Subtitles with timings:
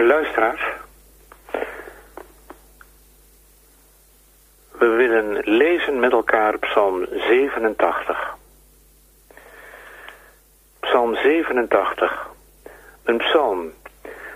[0.00, 0.62] Luisteraars,
[4.78, 8.36] we willen lezen met elkaar Psalm 87.
[10.80, 12.28] Psalm 87,
[13.04, 13.72] een psalm,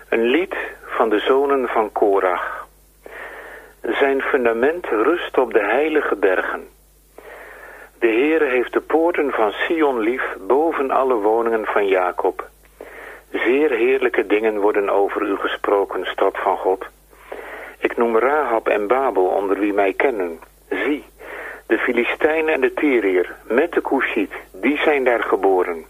[0.09, 2.67] een lied van de zonen van Korach.
[3.81, 6.67] Zijn fundament rust op de heilige bergen.
[7.99, 12.51] De Heere heeft de poorten van Sion lief boven alle woningen van Jacob...
[13.33, 16.85] Zeer heerlijke dingen worden over u gesproken, stad van God.
[17.79, 20.39] Ik noem Rahab en Babel onder wie mij kennen.
[20.69, 21.03] Zie,
[21.67, 25.85] de Filistijnen en de Tyriër met de Cushit, die zijn daar geboren.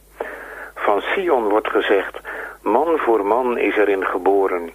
[0.75, 2.19] Van Sion wordt gezegd,
[2.61, 4.69] man voor man is erin geboren.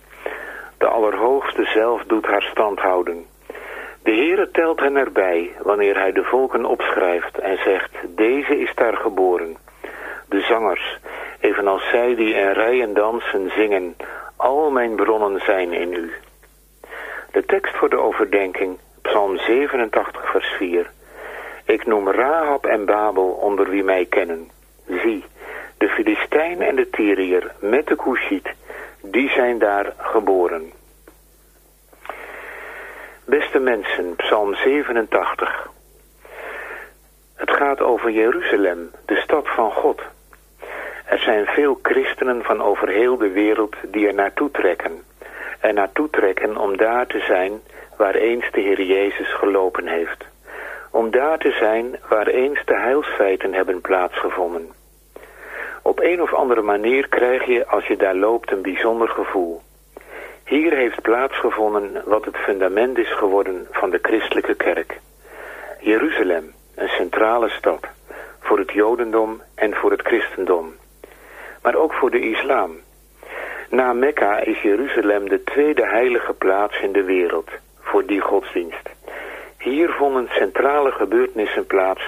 [0.78, 3.26] De Allerhoogste zelf doet haar stand houden.
[4.02, 8.96] De Heere telt hen erbij wanneer hij de volken opschrijft en zegt, deze is daar
[8.96, 9.56] geboren.
[10.28, 10.98] De zangers,
[11.48, 13.96] evenals zij die in rijen dansen, zingen,
[14.36, 16.12] al mijn bronnen zijn in u.
[17.32, 20.90] De tekst voor de overdenking, Psalm 87, vers 4.
[21.64, 24.50] Ik noem Rahab en Babel onder wie mij kennen.
[24.86, 25.24] Zie,
[25.78, 28.54] de Filistijn en de Tyriër met de Cushit,
[29.02, 30.72] die zijn daar geboren.
[33.24, 35.70] Beste mensen, Psalm 87.
[37.34, 40.02] Het gaat over Jeruzalem, de stad van God.
[41.08, 45.02] Er zijn veel christenen van over heel de wereld die er naartoe trekken.
[45.60, 47.60] Er naartoe trekken om daar te zijn
[47.96, 50.24] waar eens de Heer Jezus gelopen heeft.
[50.90, 54.68] Om daar te zijn waar eens de heilsfeiten hebben plaatsgevonden.
[55.82, 59.60] Op een of andere manier krijg je als je daar loopt een bijzonder gevoel.
[60.44, 65.00] Hier heeft plaatsgevonden wat het fundament is geworden van de christelijke kerk.
[65.80, 67.86] Jeruzalem, een centrale stad,
[68.40, 70.74] voor het jodendom en voor het christendom.
[71.62, 72.76] Maar ook voor de islam.
[73.70, 78.88] Na Mekka is Jeruzalem de tweede heilige plaats in de wereld voor die godsdienst.
[79.58, 82.02] Hier vonden centrale gebeurtenissen plaats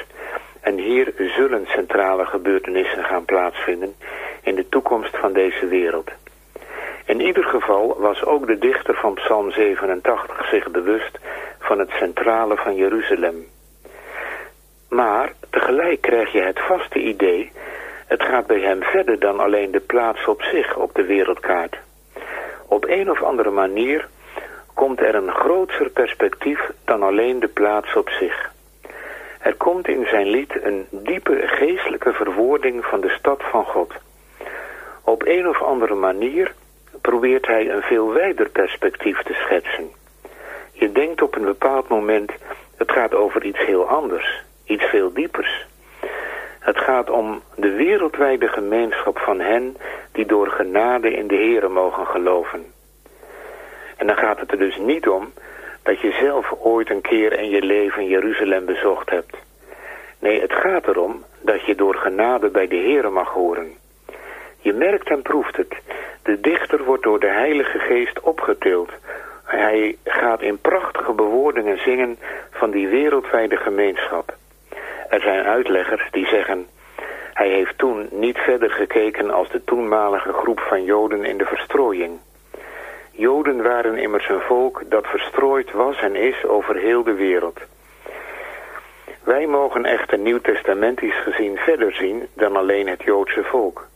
[0.60, 3.94] en hier zullen centrale gebeurtenissen gaan plaatsvinden
[4.42, 6.10] in de toekomst van deze wereld.
[7.04, 11.18] In ieder geval was ook de dichter van Psalm 87 zich bewust
[11.58, 13.46] van het centrale van Jeruzalem.
[14.88, 17.52] Maar tegelijk krijg je het vaste idee,
[18.10, 21.78] het gaat bij hem verder dan alleen de plaats op zich op de wereldkaart.
[22.66, 24.08] Op een of andere manier
[24.74, 28.52] komt er een groter perspectief dan alleen de plaats op zich.
[29.40, 33.92] Er komt in zijn lied een diepe geestelijke verwoording van de stad van God.
[35.04, 36.52] Op een of andere manier
[37.00, 39.90] probeert hij een veel wijder perspectief te schetsen.
[40.72, 42.32] Je denkt op een bepaald moment,
[42.76, 45.68] het gaat over iets heel anders, iets veel diepers.
[46.60, 49.76] Het gaat om de wereldwijde gemeenschap van hen
[50.12, 52.64] die door genade in de Here mogen geloven.
[53.96, 55.32] En dan gaat het er dus niet om
[55.82, 59.36] dat je zelf ooit een keer in je leven Jeruzalem bezocht hebt.
[60.18, 63.72] Nee, het gaat erom dat je door genade bij de Here mag horen.
[64.58, 65.74] Je merkt en proeft het.
[66.22, 68.90] De dichter wordt door de Heilige Geest opgetild.
[69.44, 72.18] Hij gaat in prachtige bewoordingen zingen
[72.50, 74.38] van die wereldwijde gemeenschap.
[75.10, 76.66] Er zijn uitleggers die zeggen...
[77.34, 82.18] hij heeft toen niet verder gekeken als de toenmalige groep van Joden in de verstrooiing.
[83.10, 87.60] Joden waren immers een volk dat verstrooid was en is over heel de wereld.
[89.24, 93.88] Wij mogen echter nieuwtestamentisch gezien verder zien dan alleen het Joodse volk.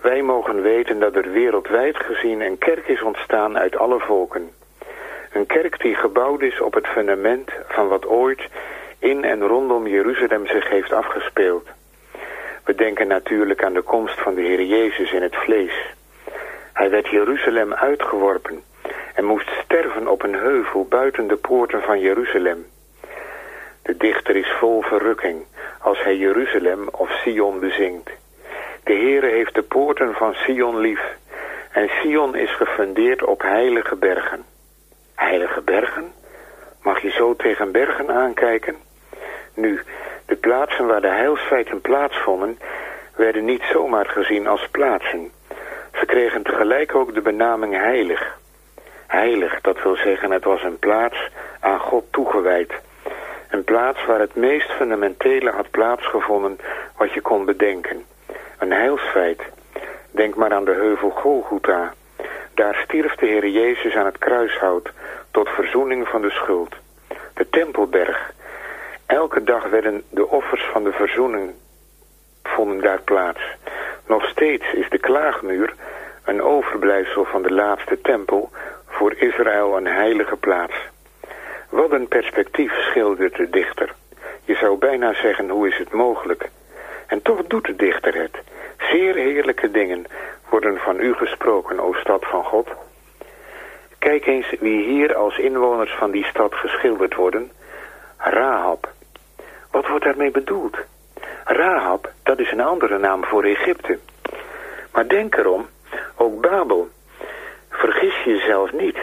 [0.00, 4.50] Wij mogen weten dat er wereldwijd gezien een kerk is ontstaan uit alle volken.
[5.32, 8.48] Een kerk die gebouwd is op het fundament van wat ooit
[9.02, 11.66] in en rondom Jeruzalem zich heeft afgespeeld.
[12.64, 15.94] We denken natuurlijk aan de komst van de Heer Jezus in het vlees.
[16.72, 18.62] Hij werd Jeruzalem uitgeworpen
[19.14, 22.66] en moest sterven op een heuvel buiten de poorten van Jeruzalem.
[23.82, 25.44] De dichter is vol verrukking
[25.80, 28.10] als hij Jeruzalem of Sion bezingt.
[28.84, 31.16] De Heere heeft de poorten van Sion lief
[31.72, 34.44] en Sion is gefundeerd op heilige bergen.
[35.14, 36.12] Heilige bergen?
[36.82, 38.90] Mag je zo tegen bergen aankijken?
[39.54, 39.80] Nu,
[40.26, 42.58] de plaatsen waar de heilsfeiten plaatsvonden,
[43.16, 45.32] werden niet zomaar gezien als plaatsen.
[45.94, 48.38] Ze kregen tegelijk ook de benaming heilig.
[49.06, 51.28] Heilig, dat wil zeggen het was een plaats
[51.60, 52.72] aan God toegewijd.
[53.50, 56.58] Een plaats waar het meest fundamentele had plaatsgevonden
[56.96, 58.04] wat je kon bedenken.
[58.58, 59.42] Een heilsfeit.
[60.10, 61.94] Denk maar aan de heuvel Golgotha.
[62.54, 64.90] Daar stierf de Heer Jezus aan het kruishout
[65.30, 66.74] tot verzoening van de schuld.
[67.34, 68.32] De Tempelberg.
[69.12, 71.52] Elke dag werden de offers van de verzoening
[72.42, 73.40] vonden daar plaats.
[74.06, 75.74] Nog steeds is de klaagmuur
[76.24, 78.50] een overblijfsel van de laatste tempel
[78.86, 80.74] voor Israël een heilige plaats.
[81.68, 83.94] Wat een perspectief schildert de dichter.
[84.44, 86.50] Je zou bijna zeggen, hoe is het mogelijk?
[87.06, 88.38] En toch doet de dichter het.
[88.78, 90.04] Zeer heerlijke dingen
[90.48, 92.68] worden van u gesproken, o stad van God.
[93.98, 97.50] Kijk eens wie hier als inwoners van die stad geschilderd worden.
[98.16, 98.88] Rahab.
[99.72, 100.76] Wat wordt daarmee bedoeld?
[101.44, 103.98] Rahab, dat is een andere naam voor Egypte.
[104.92, 105.68] Maar denk erom,
[106.16, 106.88] ook Babel.
[107.68, 108.98] Vergis jezelf niet.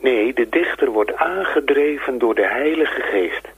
[0.00, 3.48] Nee, de dichter wordt aangedreven door de Heilige Geest.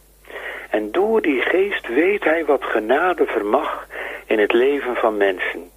[0.71, 3.87] En door die geest weet hij wat genade vermag
[4.26, 5.71] in het leven van mensen.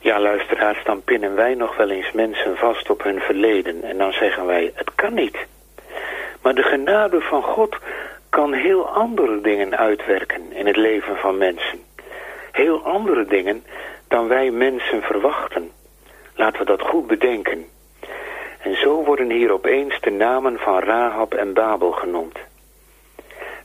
[0.00, 3.82] Ja, luisteraars, dan pinnen wij nog wel eens mensen vast op hun verleden.
[3.82, 5.36] En dan zeggen wij, het kan niet.
[6.42, 7.76] Maar de genade van God
[8.28, 11.78] kan heel andere dingen uitwerken in het leven van mensen.
[12.52, 13.64] Heel andere dingen
[14.08, 15.70] dan wij mensen verwachten.
[16.34, 17.64] Laten we dat goed bedenken.
[18.62, 22.38] En zo worden hier opeens de namen van Rahab en Babel genoemd.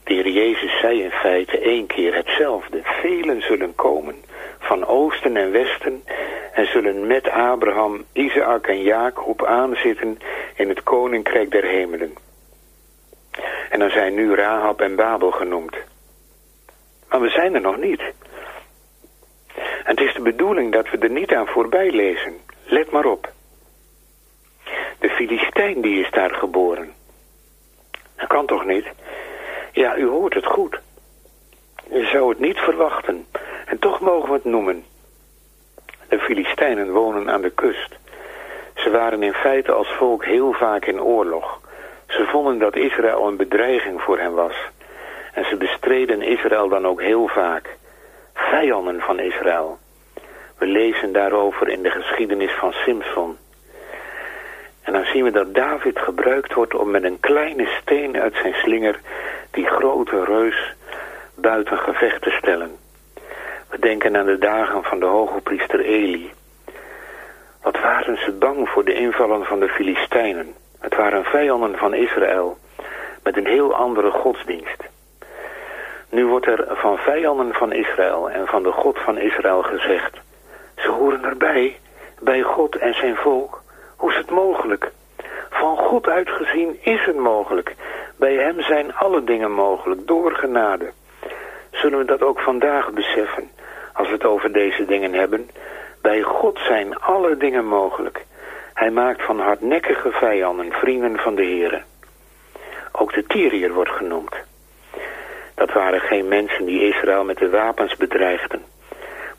[0.04, 2.80] De heer Jezus zei in feite één keer hetzelfde.
[2.82, 4.14] Velen zullen komen
[4.58, 6.04] van oosten en westen
[6.52, 10.18] en zullen met Abraham, Isaac en Jacob aanzitten
[10.54, 12.27] in het koninkrijk der hemelen.
[13.78, 15.76] En dan zijn nu Rahab en Babel genoemd.
[17.08, 18.00] Maar we zijn er nog niet.
[19.56, 22.36] En het is de bedoeling dat we er niet aan voorbij lezen.
[22.64, 23.32] Let maar op.
[24.98, 26.92] De Filistijn die is daar geboren.
[28.16, 28.86] Dat kan toch niet?
[29.72, 30.80] Ja, u hoort het goed.
[31.90, 33.26] Je zou het niet verwachten.
[33.66, 34.84] En toch mogen we het noemen.
[36.08, 37.98] De Filistijnen wonen aan de kust.
[38.74, 41.60] Ze waren in feite als volk heel vaak in oorlog.
[42.18, 44.54] Ze vonden dat Israël een bedreiging voor hen was.
[45.32, 47.76] En ze bestreden Israël dan ook heel vaak.
[48.34, 49.78] Vijanden van Israël.
[50.58, 53.36] We lezen daarover in de geschiedenis van Simson.
[54.82, 58.54] En dan zien we dat David gebruikt wordt om met een kleine steen uit zijn
[58.54, 59.00] slinger
[59.50, 60.74] die grote reus
[61.34, 62.76] buiten gevecht te stellen.
[63.70, 66.32] We denken aan de dagen van de hoge priester Eli.
[67.62, 70.54] Wat waren ze bang voor de invallen van de Filistijnen.
[70.88, 72.56] Het waren vijanden van Israël
[73.22, 74.88] met een heel andere godsdienst.
[76.08, 80.16] Nu wordt er van vijanden van Israël en van de God van Israël gezegd...
[80.76, 81.78] ze horen erbij,
[82.20, 83.62] bij God en zijn volk.
[83.96, 84.90] Hoe is het mogelijk?
[85.50, 87.74] Van God uitgezien is het mogelijk.
[88.16, 90.90] Bij hem zijn alle dingen mogelijk, door genade.
[91.70, 93.50] Zullen we dat ook vandaag beseffen,
[93.92, 95.50] als we het over deze dingen hebben?
[96.02, 98.26] Bij God zijn alle dingen mogelijk.
[98.78, 101.82] Hij maakt van hardnekkige vijanden vrienden van de Here.
[102.92, 104.34] Ook de Tyriër wordt genoemd.
[105.54, 108.62] Dat waren geen mensen die Israël met de wapens bedreigden.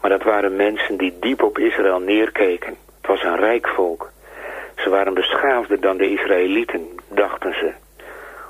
[0.02, 2.76] Maar dat waren mensen die diep op Israël neerkeken.
[2.98, 4.12] Het was een rijk volk.
[4.76, 7.72] Ze waren beschaafder dan de Israëlieten, dachten ze.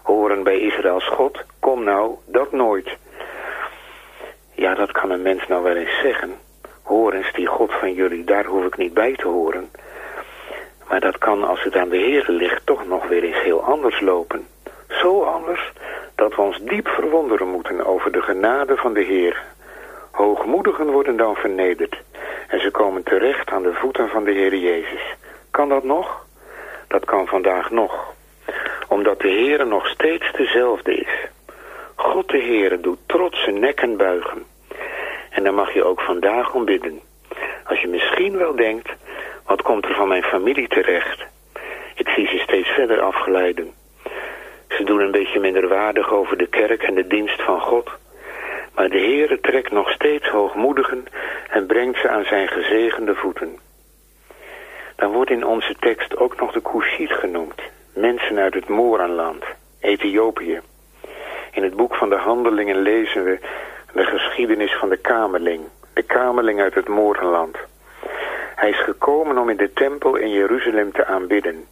[0.04, 1.44] Horen bij Israëls God?
[1.60, 2.98] Kom nou, dat nooit.
[4.54, 6.34] Ja, dat kan een mens nou wel eens zeggen.
[6.84, 9.70] Hoor eens, die God van jullie, daar hoef ik niet bij te horen.
[10.90, 14.00] Maar dat kan, als het aan de Heer ligt, toch nog weer eens heel anders
[14.00, 14.48] lopen.
[14.88, 15.72] Zo anders
[16.16, 19.44] dat we ons diep verwonderen moeten over de genade van de Heer.
[20.12, 22.02] Hoogmoedigen worden dan vernederd
[22.48, 25.16] en ze komen terecht aan de voeten van de Heer Jezus.
[25.52, 26.26] Kan dat nog?
[26.88, 28.14] Dat kan vandaag nog.
[28.88, 31.28] Omdat de Heer nog steeds dezelfde is.
[31.96, 34.46] God de Heer doet trotse nekken buigen.
[35.30, 37.00] En daar mag je ook vandaag om bidden.
[37.66, 38.90] Als je misschien wel denkt,
[39.50, 41.26] wat komt er van mijn familie terecht?
[41.96, 43.74] Ik zie ze steeds verder afgeleiden.
[44.68, 47.90] Ze doen een beetje minderwaardig over de kerk en de dienst van God.
[48.76, 51.06] Maar de Heere trekt nog steeds hoogmoedigen
[51.50, 53.60] en brengt ze aan zijn gezegende voeten.
[54.96, 57.62] Dan wordt in onze tekst ook nog de Kushit genoemd.
[57.94, 59.44] Mensen uit het Moranland,
[59.80, 60.62] Ethiopië.
[61.52, 63.40] In het boek van de Handelingen lezen we
[63.94, 65.62] de geschiedenis van de Kamerling.
[65.94, 67.58] De Kamerling uit het Moranland.
[68.60, 71.66] Hij is gekomen om in de tempel in Jeruzalem te aanbidden.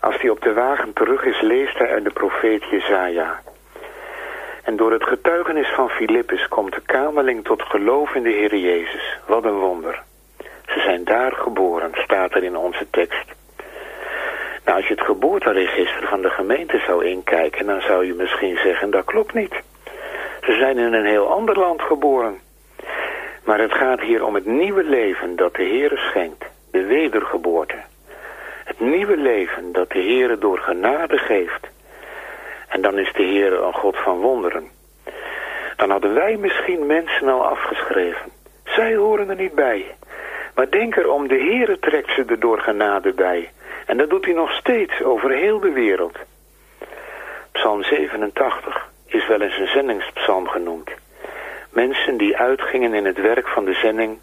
[0.00, 3.40] Als hij op de wagen terug is, leest hij uit de profeet Jezaja.
[4.62, 9.18] En door het getuigenis van Filippus komt de kamerling tot geloof in de Heer Jezus.
[9.26, 10.02] Wat een wonder.
[10.66, 13.34] Ze zijn daar geboren, staat er in onze tekst.
[14.64, 18.90] Nou, als je het geboorteregister van de gemeente zou inkijken, dan zou je misschien zeggen,
[18.90, 19.54] dat klopt niet.
[20.42, 22.43] Ze zijn in een heel ander land geboren.
[23.44, 27.76] Maar het gaat hier om het nieuwe leven dat de Heer schenkt, de wedergeboorte.
[28.64, 31.66] Het nieuwe leven dat de Heer door genade geeft.
[32.68, 34.68] En dan is de Heer een God van wonderen.
[35.76, 38.32] Dan hadden wij misschien mensen al afgeschreven.
[38.64, 39.94] Zij horen er niet bij.
[40.54, 43.50] Maar denk erom, de Heere trekt ze er door genade bij.
[43.86, 46.18] En dat doet hij nog steeds over heel de wereld.
[47.52, 50.90] Psalm 87 is wel eens een zendingspsalm genoemd.
[51.74, 54.18] Mensen die uitgingen in het werk van de zending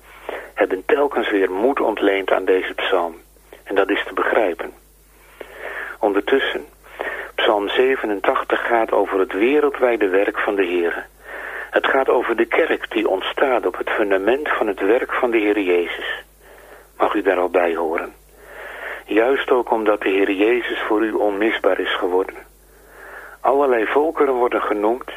[0.53, 3.15] hebben telkens weer moed ontleend aan deze psalm.
[3.63, 4.71] En dat is te begrijpen.
[5.99, 6.65] Ondertussen,
[7.35, 11.05] psalm 87 gaat over het wereldwijde werk van de Heer.
[11.69, 15.37] Het gaat over de kerk die ontstaat op het fundament van het werk van de
[15.37, 16.23] Heer Jezus.
[16.97, 18.13] Mag u daar al bij horen?
[19.05, 22.35] Juist ook omdat de Heer Jezus voor u onmisbaar is geworden.
[23.41, 25.11] Allerlei volkeren worden genoemd.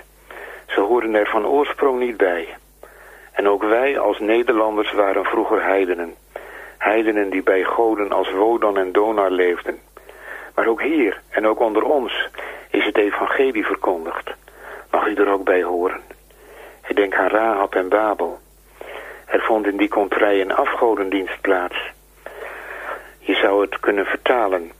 [0.74, 2.48] Ze horen er van oorsprong niet bij.
[3.32, 6.14] En ook wij als Nederlanders waren vroeger heidenen.
[6.78, 9.78] Heidenen die bij goden als Wodan en Donar leefden.
[10.54, 12.28] Maar ook hier en ook onder ons
[12.70, 14.34] is het evangelie verkondigd.
[14.90, 16.00] Mag u er ook bij horen?
[16.86, 18.38] Ik denk aan Rahab en Babel.
[19.26, 21.76] Er vond in die contrij een afgodendienst plaats.
[23.18, 24.72] Je zou het kunnen vertalen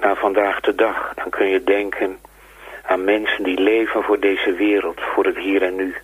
[0.00, 1.12] naar vandaag de dag.
[1.14, 2.18] Dan kun je denken
[2.86, 5.94] aan mensen die leven voor deze wereld, voor het hier en nu.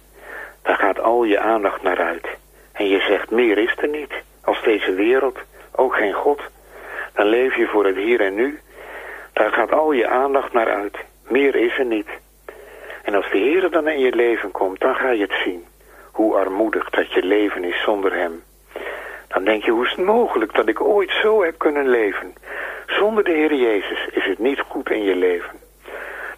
[0.62, 2.26] Daar gaat al je aandacht naar uit.
[2.72, 4.12] En je zegt, meer is er niet.
[4.44, 5.38] Als deze wereld,
[5.72, 6.40] ook geen God.
[7.14, 8.60] Dan leef je voor het hier en nu.
[9.32, 10.96] Daar gaat al je aandacht naar uit.
[11.28, 12.08] Meer is er niet.
[13.02, 15.64] En als de Heer dan in je leven komt, dan ga je het zien.
[16.12, 18.42] Hoe armoedig dat je leven is zonder Hem.
[19.28, 22.34] Dan denk je, hoe is het mogelijk dat ik ooit zo heb kunnen leven?
[22.86, 25.62] Zonder de Heer Jezus is het niet goed in je leven.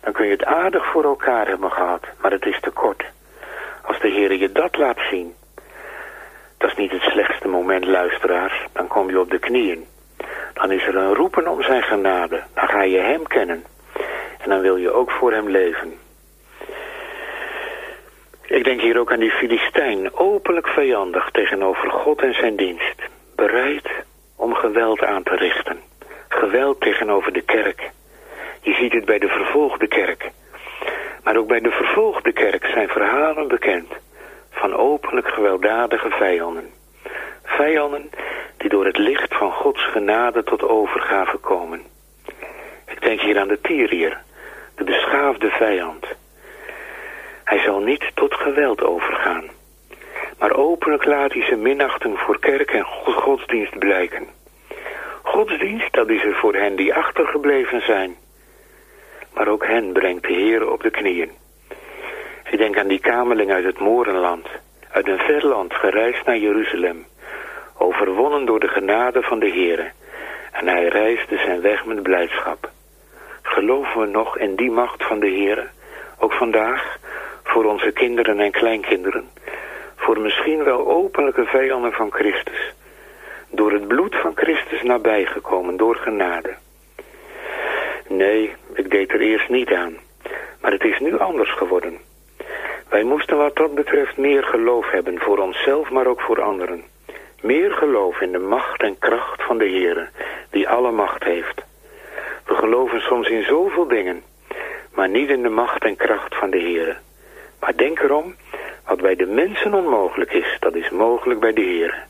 [0.05, 3.05] Dan kun je het aardig voor elkaar hebben gehad, maar het is te kort.
[3.83, 5.35] Als de Heer je dat laat zien,
[6.59, 8.67] dat is niet het slechtste moment, luisteraars.
[8.73, 9.87] Dan kom je op de knieën.
[10.55, 12.43] Dan is er een roepen om zijn genade.
[12.55, 13.65] Dan ga je hem kennen.
[14.39, 15.99] En dan wil je ook voor hem leven.
[18.47, 23.03] Ik denk hier ook aan die Filistijn, openlijk vijandig tegenover God en zijn dienst.
[23.37, 23.89] Bereid
[24.37, 25.81] om geweld aan te richten.
[26.29, 27.91] Geweld tegenover de kerk.
[28.65, 30.31] Je ziet het bij de vervolgde kerk.
[31.23, 33.93] Maar ook bij de vervolgde kerk zijn verhalen bekend
[34.51, 36.71] van openlijk gewelddadige vijanden.
[37.43, 38.11] Vijanden
[38.57, 41.83] die door het licht van Gods genade tot overgave komen.
[42.87, 44.23] Ik denk hier aan de Tyriër,
[44.75, 46.07] de beschaafde vijand.
[47.45, 49.45] Hij zal niet tot geweld overgaan,
[50.39, 54.27] maar openlijk laat hij zijn minachting voor kerk en godsdienst blijken.
[55.23, 58.17] Godsdienst, dat is er voor hen die achtergebleven zijn.
[59.35, 61.31] Maar ook hen brengt de Heer op de knieën.
[62.51, 64.47] Ik denk aan die kamerling uit het Morenland,
[64.91, 67.07] uit een ver land gereisd naar Jeruzalem,
[67.79, 69.91] overwonnen door de genade van de Heere,
[70.53, 72.71] en hij reisde zijn weg met blijdschap.
[73.43, 75.67] Geloven we nog in die macht van de Heere,
[76.19, 76.99] ook vandaag,
[77.43, 79.29] voor onze kinderen en kleinkinderen,
[79.97, 82.75] voor misschien wel openlijke vijanden van Christus,
[83.51, 86.55] door het bloed van Christus nabijgekomen, door genade.
[88.17, 89.97] Nee, ik deed er eerst niet aan,
[90.61, 91.99] maar het is nu anders geworden.
[92.89, 96.85] Wij moesten wat dat betreft meer geloof hebben voor onszelf, maar ook voor anderen.
[97.43, 100.11] Meer geloof in de macht en kracht van de Heer,
[100.51, 101.63] die alle macht heeft.
[102.47, 104.23] We geloven soms in zoveel dingen,
[104.93, 107.01] maar niet in de macht en kracht van de Heer.
[107.61, 108.35] Maar denk erom,
[108.87, 112.05] wat bij de mensen onmogelijk is, dat is mogelijk bij de Heer.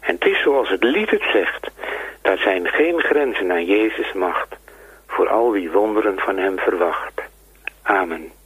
[0.00, 1.70] En het is zoals het lied het zegt,
[2.22, 4.58] daar zijn geen grenzen aan Jezus' macht,
[5.20, 7.22] voor al wie wonderen van hem verwacht.
[7.82, 8.39] Amen.